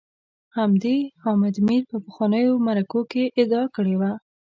[0.57, 4.11] همدې حامد میر په پخوانیو مرکو کي ادعا کړې وه